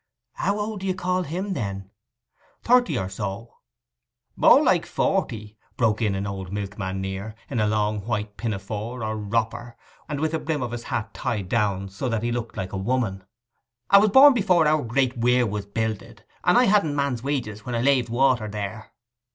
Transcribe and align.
'How 0.31 0.57
old 0.59 0.79
do 0.79 0.87
you 0.87 0.95
call 0.95 1.21
him, 1.21 1.53
then?' 1.53 1.91
'Thirty 2.63 2.97
or 2.97 3.07
so.' 3.07 3.57
'More 4.35 4.63
like 4.63 4.87
forty,' 4.87 5.59
broke 5.77 6.01
in 6.01 6.15
an 6.15 6.25
old 6.25 6.51
milkman 6.51 6.99
near, 7.01 7.35
in 7.51 7.59
a 7.59 7.67
long 7.67 8.03
white 8.07 8.35
pinafore 8.35 9.03
or 9.03 9.15
'wropper,' 9.15 9.75
and 10.09 10.19
with 10.19 10.31
the 10.31 10.39
brim 10.39 10.63
of 10.63 10.71
his 10.71 10.85
hat 10.85 11.13
tied 11.13 11.49
down, 11.49 11.87
so 11.87 12.09
that 12.09 12.23
he 12.23 12.31
looked 12.31 12.57
like 12.57 12.73
a 12.73 12.77
woman. 12.77 13.23
''A 13.91 14.01
was 14.01 14.09
born 14.09 14.33
before 14.33 14.65
our 14.67 14.81
Great 14.81 15.19
Weir 15.19 15.45
was 15.45 15.67
builded, 15.67 16.25
and 16.43 16.57
I 16.57 16.63
hadn't 16.63 16.95
man's 16.95 17.21
wages 17.21 17.63
when 17.67 17.75
I 17.75 17.81
laved 17.81 18.09
water 18.09 18.47
there. 18.47 18.93